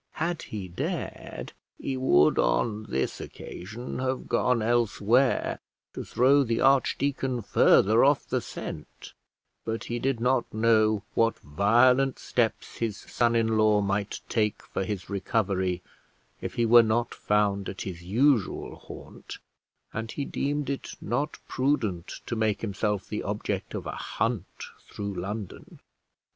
[0.13, 5.59] Had he dared, he would on this occasion have gone elsewhere
[5.93, 9.13] to throw the archdeacon further off the scent;
[9.63, 14.83] but he did not know what violent steps his son in law might take for
[14.83, 15.83] his recovery
[16.41, 19.37] if he were not found at his usual haunt,
[19.93, 24.47] and he deemed it not prudent to make himself the object of a hunt
[24.79, 25.79] through London.